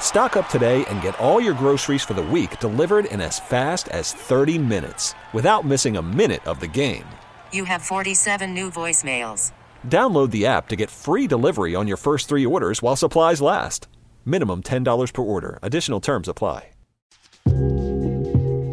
Stock 0.00 0.36
up 0.38 0.48
today 0.48 0.86
and 0.86 1.02
get 1.02 1.18
all 1.18 1.40
your 1.40 1.52
groceries 1.52 2.02
for 2.02 2.14
the 2.14 2.22
week 2.22 2.58
delivered 2.60 3.04
in 3.06 3.20
as 3.20 3.38
fast 3.38 3.90
as 3.90 4.12
30 4.12 4.56
minutes 4.56 5.14
without 5.34 5.66
missing 5.66 5.98
a 5.98 6.02
minute 6.02 6.46
of 6.46 6.60
the 6.60 6.66
game. 6.66 7.04
You 7.52 7.64
have 7.64 7.82
47 7.82 8.54
new 8.54 8.70
voicemails. 8.70 9.52
Download 9.86 10.30
the 10.30 10.46
app 10.46 10.68
to 10.68 10.76
get 10.76 10.90
free 10.90 11.26
delivery 11.26 11.74
on 11.74 11.86
your 11.86 11.98
first 11.98 12.28
three 12.28 12.46
orders 12.46 12.80
while 12.80 12.96
supplies 12.96 13.42
last. 13.42 13.88
Minimum 14.24 14.62
$10 14.62 15.12
per 15.12 15.22
order. 15.22 15.58
Additional 15.62 16.00
terms 16.00 16.28
apply. 16.28 16.70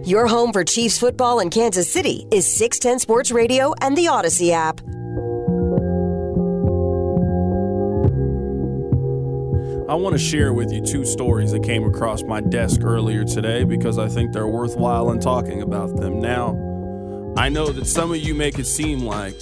Your 0.06 0.28
home 0.28 0.52
for 0.52 0.66
Chiefs 0.66 0.98
football 0.98 1.40
in 1.40 1.50
Kansas 1.50 1.92
City 1.92 2.26
is 2.30 2.46
610 2.46 3.00
Sports 3.00 3.32
Radio 3.32 3.74
and 3.82 3.96
the 3.98 4.06
Audacy 4.06 4.52
app. 4.52 4.82
I 9.94 9.96
want 9.96 10.14
to 10.14 10.18
share 10.18 10.54
with 10.54 10.74
you 10.74 10.82
two 10.82 11.06
stories 11.06 11.52
that 11.52 11.62
came 11.62 11.84
across 11.84 12.24
my 12.24 12.42
desk 12.42 12.82
earlier 12.82 13.24
today 13.24 13.64
because 13.64 14.00
I 14.00 14.08
think 14.08 14.34
they're 14.34 14.48
worthwhile 14.48 15.12
in 15.12 15.20
talking 15.20 15.62
about 15.62 15.98
them. 15.98 16.20
Now, 16.20 16.58
I 17.38 17.50
know 17.50 17.68
that 17.68 17.86
some 17.86 18.10
of 18.10 18.18
you 18.18 18.34
make 18.34 18.58
it 18.58 18.66
seem 18.66 19.02
like 19.02 19.40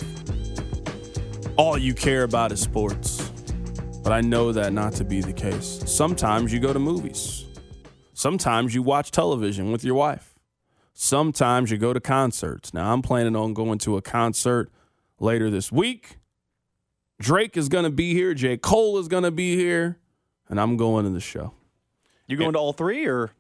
all 1.56 1.78
you 1.78 1.94
care 1.94 2.24
about 2.24 2.52
is 2.52 2.60
sports, 2.60 3.32
but 4.04 4.12
I 4.12 4.20
know 4.20 4.52
that 4.52 4.74
not 4.74 4.92
to 4.96 5.06
be 5.06 5.22
the 5.22 5.32
case. 5.32 5.84
Sometimes 5.86 6.52
you 6.52 6.60
go 6.60 6.74
to 6.74 6.80
movies, 6.80 7.46
sometimes 8.12 8.76
you 8.76 8.84
watch 8.84 9.10
television 9.10 9.72
with 9.72 9.86
your 9.86 9.96
wife, 9.96 10.36
sometimes 10.94 11.72
you 11.72 11.78
go 11.78 11.94
to 11.94 12.02
concerts. 12.02 12.74
Now, 12.74 12.92
I'm 12.92 13.02
planning 13.02 13.38
on 13.38 13.54
going 13.54 13.80
to 13.80 13.96
a 13.96 14.02
concert 14.02 14.70
later 15.18 15.50
this 15.50 15.72
week. 15.72 16.18
Drake 17.22 17.56
is 17.56 17.70
going 17.70 17.86
to 17.86 17.90
be 17.90 18.14
here, 18.14 18.34
J. 18.34 18.58
Cole 18.58 18.98
is 18.98 19.08
going 19.08 19.24
to 19.24 19.32
be 19.32 19.56
here 19.56 19.98
and 20.52 20.60
I'm 20.62 20.78
going 20.78 21.06
to 21.06 21.10
the 21.10 21.20
show. 21.20 21.54
You 22.28 22.38
going 22.38 22.50
And- 22.50 22.54
to 22.56 22.60
all 22.60 22.74
three 22.74 23.08
or? 23.08 23.32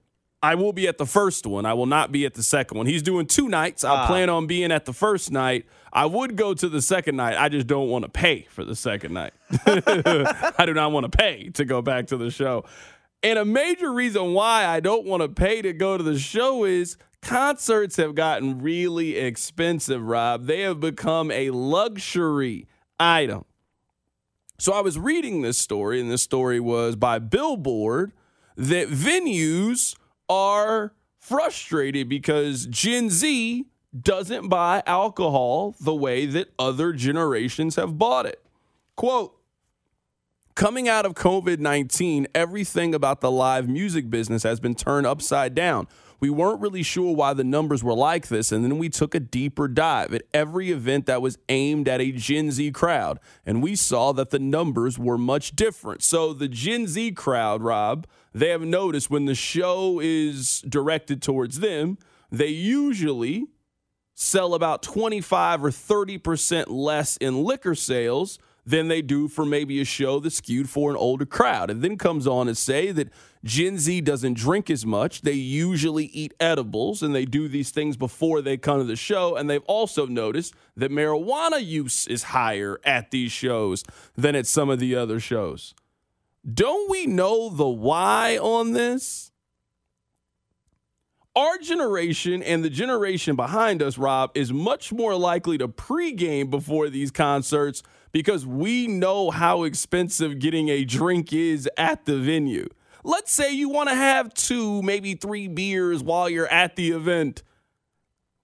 I 0.43 0.55
will 0.55 0.73
be 0.73 0.87
at 0.87 0.97
the 0.97 1.05
first 1.05 1.45
one. 1.45 1.67
I 1.67 1.75
will 1.75 1.85
not 1.85 2.11
be 2.11 2.25
at 2.25 2.33
the 2.33 2.41
second 2.41 2.75
one. 2.79 2.87
He's 2.87 3.03
doing 3.03 3.27
two 3.27 3.47
nights. 3.47 3.83
I 3.83 3.91
Ah. 3.91 4.07
plan 4.07 4.27
on 4.27 4.47
being 4.47 4.71
at 4.71 4.85
the 4.85 4.93
first 4.93 5.31
night. 5.31 5.67
I 5.93 6.07
would 6.07 6.35
go 6.35 6.55
to 6.55 6.67
the 6.67 6.81
second 6.81 7.15
night. 7.15 7.37
I 7.37 7.47
just 7.47 7.67
don't 7.67 7.89
want 7.89 8.05
to 8.05 8.09
pay 8.09 8.47
for 8.49 8.65
the 8.65 8.75
second 8.75 9.13
night. 9.13 9.33
I 9.67 10.63
do 10.65 10.73
not 10.73 10.91
want 10.93 11.11
to 11.11 11.15
pay 11.15 11.49
to 11.53 11.63
go 11.63 11.83
back 11.83 12.07
to 12.07 12.17
the 12.17 12.31
show. 12.31 12.65
And 13.21 13.37
a 13.37 13.45
major 13.45 13.93
reason 13.93 14.33
why 14.33 14.65
I 14.65 14.79
don't 14.79 15.05
want 15.05 15.21
to 15.21 15.29
pay 15.29 15.61
to 15.61 15.73
go 15.73 15.95
to 15.95 16.03
the 16.03 16.17
show 16.17 16.63
is 16.63 16.97
concerts 17.21 17.97
have 17.97 18.15
gotten 18.15 18.63
really 18.63 19.17
expensive, 19.17 20.01
Rob. 20.01 20.45
They 20.47 20.61
have 20.61 20.79
become 20.79 21.29
a 21.29 21.51
luxury 21.51 22.65
item. 22.99 23.45
So 24.61 24.73
I 24.73 24.81
was 24.81 24.99
reading 24.99 25.41
this 25.41 25.57
story, 25.57 25.99
and 25.99 26.11
this 26.11 26.21
story 26.21 26.59
was 26.59 26.95
by 26.95 27.17
Billboard 27.17 28.11
that 28.55 28.89
venues 28.89 29.95
are 30.29 30.93
frustrated 31.17 32.07
because 32.07 32.67
Gen 32.67 33.09
Z 33.09 33.65
doesn't 33.99 34.49
buy 34.49 34.83
alcohol 34.85 35.75
the 35.81 35.95
way 35.95 36.27
that 36.27 36.53
other 36.59 36.93
generations 36.93 37.75
have 37.75 37.97
bought 37.97 38.27
it. 38.27 38.39
Quote, 38.95 39.35
Coming 40.53 40.87
out 40.87 41.07
of 41.07 41.15
COVID 41.15 41.57
19, 41.57 42.27
everything 42.35 42.93
about 42.93 43.21
the 43.21 43.31
live 43.31 43.67
music 43.67 44.11
business 44.11 44.43
has 44.43 44.59
been 44.59 44.75
turned 44.75 45.07
upside 45.07 45.55
down. 45.55 45.87
We 46.21 46.29
weren't 46.29 46.61
really 46.61 46.83
sure 46.83 47.15
why 47.15 47.33
the 47.33 47.43
numbers 47.43 47.83
were 47.83 47.95
like 47.95 48.27
this, 48.27 48.51
and 48.51 48.63
then 48.63 48.77
we 48.77 48.89
took 48.89 49.15
a 49.15 49.19
deeper 49.19 49.67
dive 49.67 50.13
at 50.13 50.21
every 50.35 50.71
event 50.71 51.07
that 51.07 51.19
was 51.19 51.39
aimed 51.49 51.87
at 51.87 51.99
a 51.99 52.11
Gen 52.11 52.51
Z 52.51 52.71
crowd, 52.73 53.19
and 53.43 53.63
we 53.63 53.75
saw 53.75 54.11
that 54.13 54.29
the 54.29 54.37
numbers 54.37 54.99
were 54.99 55.17
much 55.17 55.55
different. 55.55 56.03
So, 56.03 56.31
the 56.31 56.47
Gen 56.47 56.85
Z 56.85 57.13
crowd, 57.13 57.63
Rob, 57.63 58.05
they 58.33 58.49
have 58.49 58.61
noticed 58.61 59.09
when 59.09 59.25
the 59.25 59.33
show 59.33 59.99
is 59.99 60.61
directed 60.61 61.23
towards 61.23 61.59
them, 61.59 61.97
they 62.31 62.47
usually 62.49 63.47
sell 64.13 64.53
about 64.53 64.83
25 64.83 65.65
or 65.65 65.71
30% 65.71 66.65
less 66.69 67.17
in 67.17 67.43
liquor 67.43 67.73
sales 67.73 68.37
than 68.65 68.87
they 68.87 69.01
do 69.01 69.27
for 69.27 69.45
maybe 69.45 69.81
a 69.81 69.85
show 69.85 70.19
that's 70.19 70.35
skewed 70.35 70.69
for 70.69 70.91
an 70.91 70.97
older 70.97 71.25
crowd. 71.25 71.69
And 71.69 71.81
then 71.81 71.97
comes 71.97 72.27
on 72.27 72.47
and 72.47 72.57
say 72.57 72.91
that 72.91 73.09
Gen 73.43 73.79
Z 73.79 74.01
doesn't 74.01 74.35
drink 74.35 74.69
as 74.69 74.85
much. 74.85 75.21
They 75.21 75.33
usually 75.33 76.05
eat 76.05 76.33
edibles 76.39 77.01
and 77.01 77.15
they 77.15 77.25
do 77.25 77.47
these 77.47 77.71
things 77.71 77.97
before 77.97 78.41
they 78.41 78.57
come 78.57 78.79
to 78.79 78.83
the 78.83 78.95
show. 78.95 79.35
And 79.35 79.49
they've 79.49 79.63
also 79.63 80.05
noticed 80.05 80.53
that 80.77 80.91
marijuana 80.91 81.63
use 81.65 82.07
is 82.07 82.23
higher 82.23 82.79
at 82.83 83.11
these 83.11 83.31
shows 83.31 83.83
than 84.15 84.35
at 84.35 84.45
some 84.45 84.69
of 84.69 84.79
the 84.79 84.95
other 84.95 85.19
shows. 85.19 85.73
Don't 86.51 86.89
we 86.89 87.05
know 87.05 87.49
the 87.49 87.67
why 87.67 88.37
on 88.37 88.73
this? 88.73 89.30
Our 91.35 91.57
generation 91.59 92.43
and 92.43 92.63
the 92.63 92.69
generation 92.69 93.35
behind 93.35 93.81
us, 93.81 93.97
Rob, 93.97 94.31
is 94.35 94.51
much 94.51 94.91
more 94.91 95.15
likely 95.15 95.57
to 95.57 95.67
pregame 95.67 96.49
before 96.49 96.89
these 96.89 97.11
concerts 97.11 97.83
because 98.11 98.45
we 98.45 98.87
know 98.87 99.31
how 99.31 99.63
expensive 99.63 100.39
getting 100.39 100.67
a 100.69 100.83
drink 100.83 101.31
is 101.31 101.69
at 101.77 102.05
the 102.05 102.17
venue. 102.17 102.67
Let's 103.03 103.31
say 103.31 103.53
you 103.53 103.69
want 103.69 103.89
to 103.89 103.95
have 103.95 104.33
two, 104.33 104.81
maybe 104.81 105.15
three 105.15 105.47
beers 105.47 106.03
while 106.03 106.29
you're 106.29 106.51
at 106.51 106.75
the 106.75 106.91
event. 106.91 107.43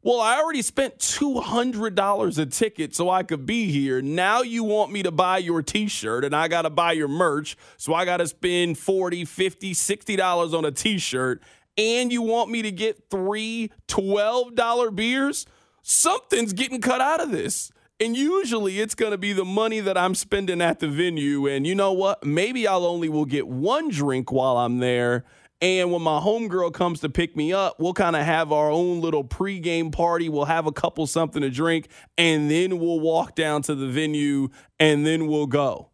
Well, 0.01 0.21
I 0.21 0.39
already 0.39 0.61
spent 0.61 0.99
$200 0.99 2.37
a 2.39 2.45
ticket 2.45 2.95
so 2.95 3.09
I 3.09 3.23
could 3.23 3.45
be 3.45 3.69
here. 3.69 4.01
Now 4.01 4.41
you 4.41 4.63
want 4.63 4.91
me 4.91 5.03
to 5.03 5.11
buy 5.11 5.39
your 5.39 5.61
t-shirt 5.61 6.23
and 6.23 6.33
I 6.33 6.47
got 6.47 6.61
to 6.61 6.69
buy 6.69 6.93
your 6.93 7.09
merch. 7.09 7.57
So 7.75 7.93
I 7.93 8.05
got 8.05 8.17
to 8.17 8.27
spend 8.27 8.77
40, 8.77 9.25
50, 9.25 9.73
60 9.73 10.15
dollars 10.15 10.53
on 10.53 10.63
a 10.63 10.71
t-shirt 10.71 11.41
and 11.77 12.11
you 12.11 12.21
want 12.21 12.49
me 12.49 12.61
to 12.61 12.71
get 12.71 13.09
three 13.09 13.71
$12 13.87 14.95
beers? 14.95 15.45
Something's 15.81 16.53
getting 16.53 16.81
cut 16.81 17.01
out 17.01 17.21
of 17.21 17.31
this. 17.31 17.71
And 17.99 18.15
usually 18.15 18.79
it's 18.79 18.93
going 18.93 19.11
to 19.11 19.17
be 19.17 19.33
the 19.33 19.45
money 19.45 19.79
that 19.79 19.97
I'm 19.97 20.13
spending 20.13 20.61
at 20.61 20.79
the 20.79 20.87
venue. 20.87 21.47
And 21.47 21.65
you 21.65 21.73
know 21.73 21.93
what? 21.93 22.23
Maybe 22.23 22.67
I'll 22.67 22.85
only 22.85 23.09
will 23.09 23.25
get 23.25 23.47
one 23.47 23.89
drink 23.89 24.31
while 24.31 24.57
I'm 24.57 24.77
there. 24.79 25.25
And 25.59 25.91
when 25.91 26.03
my 26.03 26.19
homegirl 26.19 26.73
comes 26.73 26.99
to 26.99 27.09
pick 27.09 27.35
me 27.35 27.51
up, 27.51 27.79
we'll 27.79 27.93
kind 27.93 28.15
of 28.15 28.23
have 28.23 28.51
our 28.51 28.69
own 28.69 29.01
little 29.01 29.23
pregame 29.23 29.91
party. 29.91 30.29
We'll 30.29 30.45
have 30.45 30.67
a 30.67 30.71
couple 30.71 31.07
something 31.07 31.41
to 31.41 31.49
drink, 31.49 31.87
and 32.15 32.51
then 32.51 32.77
we'll 32.77 32.99
walk 32.99 33.33
down 33.33 33.63
to 33.63 33.73
the 33.73 33.87
venue 33.87 34.49
and 34.79 35.03
then 35.03 35.25
we'll 35.25 35.47
go. 35.47 35.89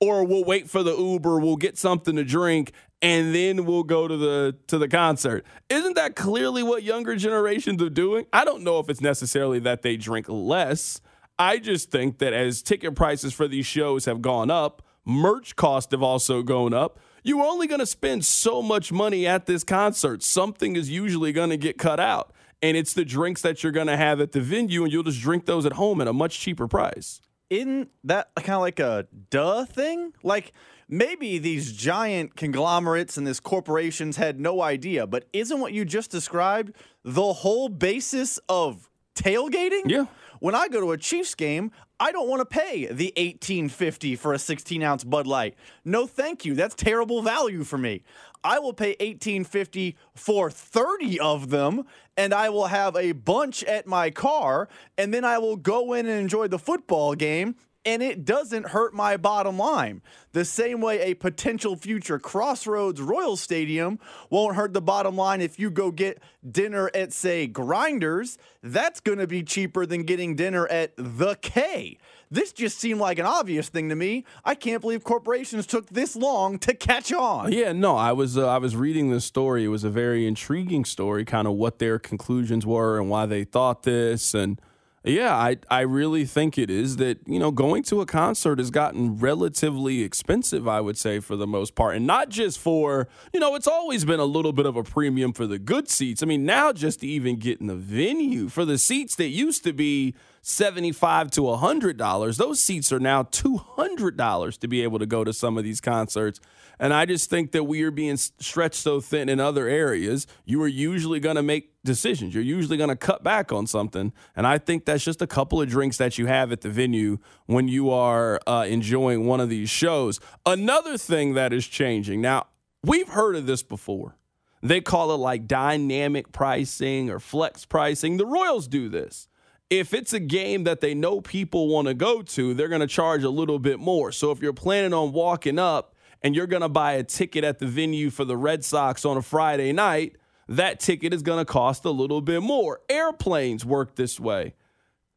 Or 0.00 0.24
we'll 0.24 0.44
wait 0.44 0.70
for 0.70 0.82
the 0.82 0.96
Uber, 0.96 1.38
we'll 1.40 1.56
get 1.56 1.76
something 1.76 2.16
to 2.16 2.24
drink, 2.24 2.72
and 3.02 3.34
then 3.34 3.64
we'll 3.64 3.84
go 3.84 4.08
to 4.08 4.16
the 4.16 4.56
to 4.68 4.78
the 4.78 4.88
concert. 4.88 5.44
Isn't 5.68 5.94
that 5.94 6.16
clearly 6.16 6.62
what 6.62 6.82
younger 6.82 7.16
generations 7.16 7.82
are 7.82 7.90
doing? 7.90 8.26
I 8.32 8.44
don't 8.44 8.62
know 8.62 8.78
if 8.78 8.88
it's 8.88 9.00
necessarily 9.00 9.58
that 9.60 9.82
they 9.82 9.96
drink 9.96 10.26
less. 10.28 11.00
I 11.38 11.58
just 11.58 11.90
think 11.90 12.18
that 12.18 12.32
as 12.32 12.62
ticket 12.62 12.96
prices 12.96 13.32
for 13.32 13.46
these 13.46 13.66
shows 13.66 14.06
have 14.06 14.20
gone 14.20 14.50
up, 14.50 14.82
merch 15.04 15.54
costs 15.54 15.92
have 15.92 16.02
also 16.02 16.42
gone 16.42 16.74
up. 16.74 16.98
You're 17.22 17.44
only 17.44 17.66
going 17.66 17.80
to 17.80 17.86
spend 17.86 18.24
so 18.24 18.62
much 18.62 18.90
money 18.90 19.26
at 19.26 19.46
this 19.46 19.62
concert. 19.62 20.22
Something 20.22 20.74
is 20.74 20.90
usually 20.90 21.32
going 21.32 21.50
to 21.50 21.56
get 21.56 21.78
cut 21.78 22.00
out. 22.00 22.32
And 22.60 22.76
it's 22.76 22.92
the 22.92 23.04
drinks 23.04 23.42
that 23.42 23.62
you're 23.62 23.70
going 23.70 23.86
to 23.86 23.96
have 23.96 24.20
at 24.20 24.32
the 24.32 24.40
venue, 24.40 24.82
and 24.82 24.92
you'll 24.92 25.04
just 25.04 25.20
drink 25.20 25.46
those 25.46 25.64
at 25.64 25.74
home 25.74 26.00
at 26.00 26.08
a 26.08 26.12
much 26.12 26.40
cheaper 26.40 26.66
price 26.66 27.20
isn't 27.50 27.90
that 28.04 28.30
kind 28.36 28.50
of 28.50 28.60
like 28.60 28.80
a 28.80 29.06
duh 29.30 29.64
thing? 29.64 30.12
Like 30.22 30.52
maybe 30.88 31.38
these 31.38 31.72
giant 31.72 32.36
conglomerates 32.36 33.16
and 33.16 33.26
these 33.26 33.40
corporations 33.40 34.16
had 34.16 34.40
no 34.40 34.62
idea, 34.62 35.06
but 35.06 35.26
isn't 35.32 35.60
what 35.60 35.72
you 35.72 35.84
just 35.84 36.10
described 36.10 36.72
the 37.04 37.32
whole 37.32 37.68
basis 37.68 38.38
of 38.48 38.90
tailgating? 39.14 39.82
Yeah. 39.86 40.06
When 40.40 40.54
I 40.54 40.68
go 40.68 40.80
to 40.80 40.92
a 40.92 40.98
Chiefs 40.98 41.34
game, 41.34 41.72
I 42.00 42.12
don't 42.12 42.28
want 42.28 42.40
to 42.40 42.46
pay 42.46 42.86
the 42.86 43.12
1850 43.16 44.14
for 44.16 44.32
a 44.32 44.38
16 44.38 44.82
ounce 44.82 45.02
Bud 45.02 45.26
Light. 45.26 45.56
No, 45.84 46.06
thank 46.06 46.44
you. 46.44 46.54
That's 46.54 46.74
terrible 46.74 47.22
value 47.22 47.64
for 47.64 47.76
me. 47.76 48.04
I 48.44 48.60
will 48.60 48.72
pay 48.72 48.90
1850 48.90 49.96
for 50.14 50.48
30 50.48 51.18
of 51.18 51.50
them 51.50 51.84
and 52.16 52.32
I 52.32 52.50
will 52.50 52.66
have 52.66 52.94
a 52.94 53.12
bunch 53.12 53.64
at 53.64 53.86
my 53.86 54.10
car 54.10 54.68
and 54.96 55.12
then 55.12 55.24
I 55.24 55.38
will 55.38 55.56
go 55.56 55.92
in 55.92 56.06
and 56.06 56.20
enjoy 56.20 56.46
the 56.46 56.58
football 56.58 57.14
game 57.14 57.56
and 57.84 58.02
it 58.02 58.24
doesn't 58.24 58.68
hurt 58.68 58.94
my 58.94 59.16
bottom 59.16 59.58
line. 59.58 60.02
The 60.32 60.44
same 60.44 60.80
way 60.80 61.00
a 61.00 61.14
potential 61.14 61.76
future 61.76 62.18
Crossroads 62.18 63.00
Royal 63.00 63.36
Stadium 63.36 63.98
won't 64.30 64.56
hurt 64.56 64.74
the 64.74 64.82
bottom 64.82 65.16
line 65.16 65.40
if 65.40 65.58
you 65.58 65.70
go 65.70 65.90
get 65.90 66.22
dinner 66.48 66.90
at, 66.94 67.12
say, 67.12 67.46
Grinders. 67.46 68.38
That's 68.62 69.00
going 69.00 69.18
to 69.18 69.26
be 69.26 69.42
cheaper 69.42 69.86
than 69.86 70.02
getting 70.02 70.36
dinner 70.36 70.66
at 70.68 70.92
The 70.96 71.36
K. 71.40 71.98
This 72.30 72.52
just 72.52 72.78
seemed 72.78 73.00
like 73.00 73.18
an 73.18 73.24
obvious 73.24 73.68
thing 73.68 73.88
to 73.88 73.94
me. 73.94 74.24
I 74.44 74.54
can't 74.54 74.82
believe 74.82 75.02
corporations 75.02 75.66
took 75.66 75.88
this 75.88 76.14
long 76.14 76.58
to 76.58 76.74
catch 76.74 77.10
on. 77.12 77.52
Yeah, 77.52 77.72
no, 77.72 77.96
I 77.96 78.12
was 78.12 78.36
uh, 78.36 78.46
I 78.46 78.58
was 78.58 78.76
reading 78.76 79.10
this 79.10 79.24
story. 79.24 79.64
It 79.64 79.68
was 79.68 79.84
a 79.84 79.90
very 79.90 80.26
intriguing 80.26 80.84
story, 80.84 81.24
kind 81.24 81.48
of 81.48 81.54
what 81.54 81.78
their 81.78 81.98
conclusions 81.98 82.66
were 82.66 82.98
and 83.00 83.08
why 83.08 83.24
they 83.24 83.44
thought 83.44 83.84
this 83.84 84.34
and 84.34 84.60
yeah, 85.08 85.34
I, 85.34 85.56
I 85.70 85.80
really 85.80 86.24
think 86.24 86.58
it 86.58 86.70
is 86.70 86.96
that, 86.96 87.18
you 87.26 87.38
know, 87.38 87.50
going 87.50 87.82
to 87.84 88.00
a 88.00 88.06
concert 88.06 88.58
has 88.58 88.70
gotten 88.70 89.18
relatively 89.18 90.02
expensive, 90.02 90.66
I 90.66 90.80
would 90.80 90.98
say, 90.98 91.20
for 91.20 91.36
the 91.36 91.46
most 91.46 91.74
part. 91.74 91.96
And 91.96 92.06
not 92.06 92.28
just 92.28 92.58
for, 92.58 93.08
you 93.32 93.40
know, 93.40 93.54
it's 93.54 93.66
always 93.66 94.04
been 94.04 94.20
a 94.20 94.24
little 94.24 94.52
bit 94.52 94.66
of 94.66 94.76
a 94.76 94.82
premium 94.82 95.32
for 95.32 95.46
the 95.46 95.58
good 95.58 95.88
seats. 95.88 96.22
I 96.22 96.26
mean, 96.26 96.44
now 96.44 96.72
just 96.72 97.00
to 97.00 97.06
even 97.06 97.36
get 97.36 97.60
in 97.60 97.66
the 97.66 97.76
venue 97.76 98.48
for 98.48 98.64
the 98.64 98.78
seats 98.78 99.14
that 99.16 99.28
used 99.28 99.64
to 99.64 99.72
be 99.72 100.14
75 100.42 101.30
to 101.32 101.42
$100, 101.42 102.36
those 102.36 102.60
seats 102.60 102.92
are 102.92 103.00
now 103.00 103.22
$200 103.24 104.58
to 104.58 104.68
be 104.68 104.82
able 104.82 104.98
to 104.98 105.06
go 105.06 105.24
to 105.24 105.32
some 105.32 105.58
of 105.58 105.64
these 105.64 105.80
concerts. 105.80 106.40
And 106.80 106.94
I 106.94 107.06
just 107.06 107.28
think 107.28 107.52
that 107.52 107.64
we 107.64 107.82
are 107.82 107.90
being 107.90 108.16
stretched 108.16 108.76
so 108.76 109.00
thin 109.00 109.28
in 109.28 109.40
other 109.40 109.66
areas. 109.66 110.26
You 110.44 110.62
are 110.62 110.68
usually 110.68 111.18
going 111.20 111.36
to 111.36 111.42
make 111.42 111.72
decisions. 111.84 112.34
You're 112.34 112.44
usually 112.44 112.76
going 112.76 112.90
to 112.90 112.96
cut 112.96 113.24
back 113.24 113.52
on 113.52 113.66
something. 113.66 114.12
And 114.36 114.46
I 114.46 114.58
think 114.58 114.84
that's 114.84 115.04
just 115.04 115.20
a 115.20 115.26
couple 115.26 115.60
of 115.60 115.68
drinks 115.68 115.96
that 115.96 116.18
you 116.18 116.26
have 116.26 116.52
at 116.52 116.60
the 116.60 116.68
venue 116.68 117.18
when 117.46 117.66
you 117.66 117.90
are 117.90 118.40
uh, 118.46 118.64
enjoying 118.68 119.26
one 119.26 119.40
of 119.40 119.48
these 119.48 119.70
shows. 119.70 120.20
Another 120.46 120.96
thing 120.96 121.34
that 121.34 121.52
is 121.52 121.66
changing 121.66 122.20
now, 122.20 122.46
we've 122.84 123.08
heard 123.08 123.34
of 123.34 123.46
this 123.46 123.62
before. 123.62 124.16
They 124.62 124.80
call 124.80 125.12
it 125.12 125.18
like 125.18 125.46
dynamic 125.46 126.32
pricing 126.32 127.10
or 127.10 127.20
flex 127.20 127.64
pricing. 127.64 128.16
The 128.16 128.26
Royals 128.26 128.68
do 128.68 128.88
this 128.88 129.28
if 129.70 129.92
it's 129.92 130.12
a 130.12 130.20
game 130.20 130.64
that 130.64 130.80
they 130.80 130.94
know 130.94 131.20
people 131.20 131.68
want 131.68 131.88
to 131.88 131.94
go 131.94 132.22
to, 132.22 132.54
they're 132.54 132.68
going 132.68 132.80
to 132.80 132.86
charge 132.86 133.22
a 133.22 133.30
little 133.30 133.58
bit 133.58 133.78
more. 133.78 134.12
So 134.12 134.30
if 134.30 134.40
you're 134.40 134.52
planning 134.52 134.94
on 134.94 135.12
walking 135.12 135.58
up 135.58 135.94
and 136.22 136.34
you're 136.34 136.46
going 136.46 136.62
to 136.62 136.68
buy 136.68 136.92
a 136.92 137.04
ticket 137.04 137.44
at 137.44 137.58
the 137.58 137.66
venue 137.66 138.10
for 138.10 138.24
the 138.24 138.36
Red 138.36 138.64
Sox 138.64 139.04
on 139.04 139.16
a 139.16 139.22
Friday 139.22 139.72
night, 139.72 140.16
that 140.48 140.80
ticket 140.80 141.12
is 141.12 141.22
going 141.22 141.38
to 141.38 141.44
cost 141.44 141.84
a 141.84 141.90
little 141.90 142.22
bit 142.22 142.42
more. 142.42 142.80
Airplanes 142.88 143.64
work 143.64 143.96
this 143.96 144.18
way. 144.18 144.54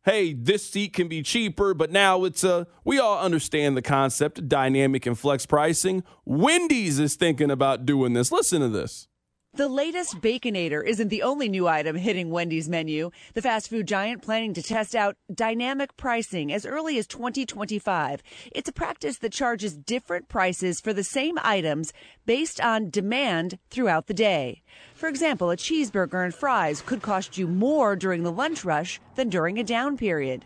Hey, 0.04 0.34
this 0.34 0.68
seat 0.68 0.94
can 0.94 1.08
be 1.08 1.22
cheaper, 1.22 1.76
but 1.76 1.92
now 1.92 2.24
it's 2.24 2.44
a 2.44 2.66
we 2.84 2.98
all 2.98 3.20
understand 3.20 3.78
the 3.78 3.84
concept 3.84 4.40
of 4.40 4.50
dynamic 4.50 5.06
and 5.06 5.18
flex 5.18 5.46
pricing. 5.46 6.04
Wendy's 6.26 6.98
is 6.98 7.16
thinking 7.16 7.52
about 7.52 7.86
doing 7.86 8.14
this. 8.14 8.32
Listen 8.32 8.62
to 8.62 8.68
this. 8.68 9.08
The 9.54 9.68
latest 9.68 10.22
Baconator 10.22 10.82
isn't 10.82 11.10
the 11.10 11.24
only 11.24 11.50
new 11.50 11.68
item 11.68 11.98
hitting 11.98 12.30
Wendy's 12.30 12.70
menu. 12.70 13.12
The 13.34 13.42
fast 13.42 13.68
food 13.68 13.86
giant 13.86 14.22
planning 14.22 14.54
to 14.54 14.64
test 14.64 14.96
out 14.96 15.18
dynamic 15.34 15.98
pricing 15.98 16.54
as 16.54 16.66
early 16.66 16.98
as 16.98 17.06
2025. 17.08 18.24
It's 18.54 18.70
a 18.70 18.72
practice 18.72 19.18
that 19.18 19.34
charges 19.34 19.76
different 19.76 20.30
prices 20.30 20.80
for 20.80 20.94
the 20.94 21.04
same 21.04 21.38
items 21.42 21.92
based 22.26 22.62
on 22.62 22.90
demand 22.90 23.60
throughout 23.70 24.08
the 24.08 24.14
day. 24.14 24.62
For 24.96 25.10
example, 25.10 25.52
a 25.52 25.58
cheeseburger 25.58 26.24
and 26.24 26.34
fries 26.34 26.80
could 26.80 27.02
cost 27.02 27.38
you 27.38 27.46
more 27.46 27.98
during 27.98 28.24
the 28.24 28.32
lunch 28.32 28.64
rush 28.64 29.02
than 29.16 29.28
during 29.28 29.60
a 29.60 29.66
down 29.66 29.98
period. 29.98 30.46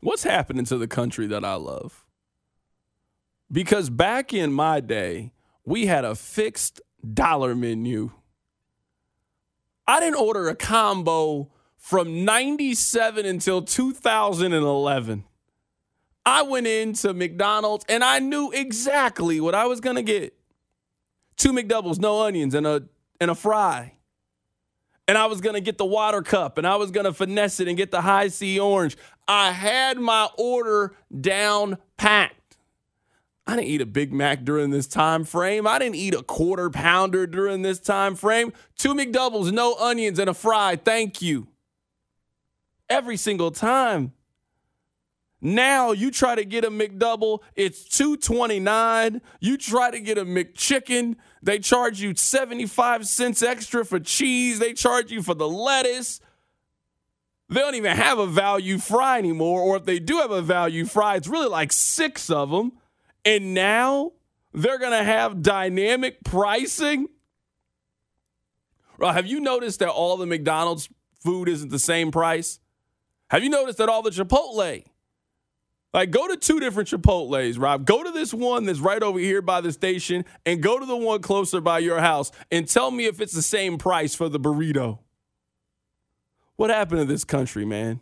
What's 0.00 0.24
happening 0.24 0.64
to 0.64 0.78
the 0.78 0.88
country 0.88 1.26
that 1.26 1.44
I 1.44 1.56
love? 1.56 2.06
Because 3.52 3.90
back 3.90 4.32
in 4.32 4.54
my 4.54 4.80
day, 4.80 5.32
we 5.66 5.86
had 5.86 6.04
a 6.04 6.14
fixed 6.14 6.80
dollar 7.12 7.54
menu. 7.54 8.12
I 9.86 10.00
didn't 10.00 10.18
order 10.18 10.48
a 10.48 10.54
combo 10.54 11.50
from 11.76 12.24
97 12.24 13.26
until 13.26 13.62
2011. 13.62 15.24
I 16.24 16.42
went 16.42 16.66
into 16.66 17.12
McDonald's 17.14 17.84
and 17.88 18.02
I 18.02 18.20
knew 18.20 18.50
exactly 18.52 19.40
what 19.40 19.54
I 19.54 19.66
was 19.66 19.80
going 19.80 19.96
to 19.96 20.02
get. 20.02 20.34
Two 21.36 21.52
McDoubles, 21.52 21.98
no 22.00 22.22
onions, 22.22 22.54
and 22.54 22.66
a 22.66 22.84
and 23.20 23.30
a 23.30 23.34
fry. 23.34 23.92
And 25.08 25.16
I 25.16 25.26
was 25.26 25.40
going 25.40 25.54
to 25.54 25.60
get 25.60 25.78
the 25.78 25.84
water 25.84 26.22
cup 26.22 26.58
and 26.58 26.66
I 26.66 26.76
was 26.76 26.90
going 26.90 27.04
to 27.04 27.12
finesse 27.12 27.60
it 27.60 27.68
and 27.68 27.76
get 27.76 27.92
the 27.92 28.00
Hi-C 28.00 28.58
orange. 28.58 28.96
I 29.28 29.52
had 29.52 29.98
my 29.98 30.28
order 30.36 30.96
down 31.20 31.78
packed. 31.96 32.35
I 33.46 33.54
didn't 33.54 33.68
eat 33.68 33.80
a 33.80 33.86
Big 33.86 34.12
Mac 34.12 34.44
during 34.44 34.70
this 34.70 34.88
time 34.88 35.22
frame. 35.22 35.66
I 35.66 35.78
didn't 35.78 35.94
eat 35.94 36.14
a 36.14 36.22
quarter 36.22 36.68
pounder 36.68 37.26
during 37.26 37.62
this 37.62 37.78
time 37.78 38.16
frame. 38.16 38.52
Two 38.76 38.94
McDoubles, 38.94 39.52
no 39.52 39.74
onions, 39.76 40.18
and 40.18 40.28
a 40.28 40.34
fry. 40.34 40.74
Thank 40.76 41.22
you. 41.22 41.46
Every 42.88 43.16
single 43.16 43.52
time. 43.52 44.12
Now 45.40 45.92
you 45.92 46.10
try 46.10 46.34
to 46.34 46.44
get 46.44 46.64
a 46.64 46.70
McDouble, 46.70 47.40
it's 47.54 47.84
229. 47.84 49.20
You 49.38 49.58
try 49.58 49.90
to 49.90 50.00
get 50.00 50.18
a 50.18 50.24
McChicken, 50.24 51.16
they 51.42 51.58
charge 51.58 52.00
you 52.00 52.14
75 52.16 53.06
cents 53.06 53.42
extra 53.42 53.84
for 53.84 54.00
cheese. 54.00 54.58
They 54.58 54.72
charge 54.72 55.12
you 55.12 55.22
for 55.22 55.34
the 55.34 55.48
lettuce. 55.48 56.20
They 57.48 57.60
don't 57.60 57.76
even 57.76 57.96
have 57.96 58.18
a 58.18 58.26
value 58.26 58.78
fry 58.78 59.18
anymore, 59.18 59.60
or 59.60 59.76
if 59.76 59.84
they 59.84 60.00
do 60.00 60.16
have 60.16 60.32
a 60.32 60.42
value 60.42 60.84
fry, 60.84 61.14
it's 61.14 61.28
really 61.28 61.48
like 61.48 61.72
six 61.72 62.28
of 62.28 62.50
them. 62.50 62.72
And 63.26 63.52
now 63.52 64.12
they're 64.54 64.78
going 64.78 64.92
to 64.92 65.04
have 65.04 65.42
dynamic 65.42 66.24
pricing. 66.24 67.08
Have 69.00 69.26
you 69.26 69.40
noticed 69.40 69.80
that 69.80 69.90
all 69.90 70.16
the 70.16 70.26
McDonald's 70.26 70.88
food 71.22 71.48
isn't 71.48 71.70
the 71.70 71.78
same 71.78 72.10
price? 72.10 72.60
Have 73.28 73.42
you 73.42 73.50
noticed 73.50 73.78
that 73.78 73.88
all 73.88 74.02
the 74.02 74.10
Chipotle, 74.10 74.84
like 75.92 76.10
go 76.10 76.28
to 76.28 76.36
two 76.36 76.60
different 76.60 76.88
Chipotles, 76.88 77.60
Rob. 77.60 77.84
Go 77.84 78.02
to 78.04 78.10
this 78.10 78.32
one 78.32 78.64
that's 78.64 78.78
right 78.78 79.02
over 79.02 79.18
here 79.18 79.42
by 79.42 79.60
the 79.60 79.72
station 79.72 80.24
and 80.44 80.62
go 80.62 80.78
to 80.78 80.86
the 80.86 80.96
one 80.96 81.20
closer 81.20 81.60
by 81.60 81.80
your 81.80 82.00
house 82.00 82.30
and 82.52 82.68
tell 82.68 82.90
me 82.90 83.06
if 83.06 83.20
it's 83.20 83.32
the 83.32 83.42
same 83.42 83.78
price 83.78 84.14
for 84.14 84.28
the 84.28 84.38
burrito. 84.38 84.98
What 86.56 86.70
happened 86.70 87.00
to 87.00 87.06
this 87.06 87.24
country, 87.24 87.64
man? 87.64 88.00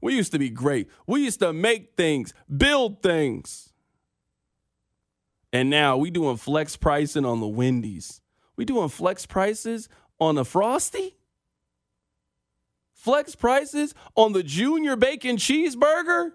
We 0.00 0.16
used 0.16 0.32
to 0.32 0.38
be 0.38 0.50
great. 0.50 0.88
We 1.06 1.24
used 1.24 1.40
to 1.40 1.52
make 1.52 1.94
things, 1.96 2.34
build 2.54 3.02
things. 3.02 3.67
And 5.52 5.70
now 5.70 5.96
we 5.96 6.10
doing 6.10 6.36
flex 6.36 6.76
pricing 6.76 7.24
on 7.24 7.40
the 7.40 7.48
Wendy's. 7.48 8.20
We 8.56 8.64
doing 8.64 8.88
flex 8.88 9.24
prices 9.26 9.88
on 10.20 10.34
the 10.34 10.44
Frosty. 10.44 11.16
Flex 12.92 13.34
prices 13.34 13.94
on 14.16 14.32
the 14.32 14.42
Junior 14.42 14.96
Bacon 14.96 15.36
Cheeseburger. 15.36 16.32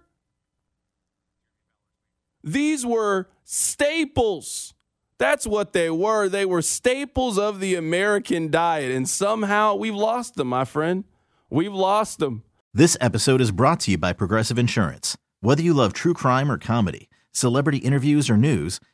These 2.44 2.86
were 2.86 3.30
staples. 3.44 4.74
That's 5.18 5.46
what 5.46 5.74
they 5.74 5.90
were. 5.90 6.28
They 6.28 6.46
were 6.46 6.62
staples 6.62 7.38
of 7.38 7.60
the 7.60 7.76
American 7.76 8.50
diet. 8.50 8.92
And 8.92 9.08
somehow 9.08 9.76
we've 9.76 9.96
lost 9.96 10.36
them, 10.36 10.48
my 10.48 10.66
friend. 10.66 11.04
We've 11.50 11.74
lost 11.74 12.20
them. 12.20 12.44
This 12.74 12.98
episode 13.00 13.40
is 13.40 13.52
brought 13.52 13.82
to 13.82 13.92
you 13.92 13.98
by 13.98 14.14
Progressive 14.14 14.58
Insurance. 14.58 15.16
Whether 15.42 15.62
you 15.62 15.74
love 15.74 15.94
true 15.94 16.14
crime 16.14 16.52
or 16.52 16.58
comedy, 16.58 17.10
celebrity 17.32 17.78
interviews 17.78 18.30
or 18.30 18.38
news, 18.38 18.80